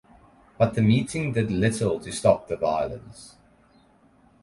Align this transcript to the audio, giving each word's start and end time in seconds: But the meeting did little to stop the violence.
But 0.57 0.73
the 0.73 0.81
meeting 0.81 1.33
did 1.33 1.51
little 1.51 1.99
to 1.99 2.11
stop 2.11 2.47
the 2.47 2.57
violence. 2.57 3.35